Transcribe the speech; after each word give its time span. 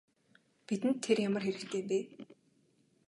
Бидэнд 0.67 0.99
тэр 1.05 1.17
ямар 1.27 1.43
хэрэгтэй 1.45 1.81
юм 1.83 1.87
бэ? 1.89 1.99